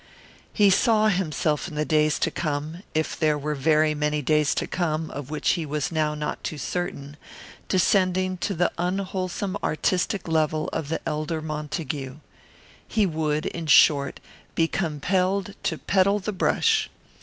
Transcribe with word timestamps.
He 0.51 0.71
saw 0.71 1.09
himself 1.09 1.67
in 1.67 1.75
the 1.75 1.85
days 1.85 2.17
to 2.17 2.31
come 2.31 2.81
if 2.95 3.15
there 3.15 3.37
were 3.37 3.53
very 3.53 3.93
many 3.93 4.23
days 4.23 4.55
to 4.55 4.65
come, 4.65 5.11
of 5.11 5.29
which 5.29 5.49
he 5.51 5.63
was 5.63 5.91
now 5.91 6.15
not 6.15 6.43
too 6.43 6.57
certain 6.57 7.17
descending 7.67 8.37
to 8.37 8.55
the 8.55 8.71
unwholesome 8.79 9.55
artistic 9.61 10.27
level 10.27 10.69
of 10.69 10.89
the 10.89 11.01
elder 11.07 11.39
Montague. 11.39 12.15
He 12.87 13.05
would, 13.05 13.45
in 13.45 13.67
short, 13.67 14.19
be 14.55 14.67
compelled 14.67 15.53
to 15.65 15.77
peddle 15.77 16.17
the 16.17 16.33
brush. 16.33 16.89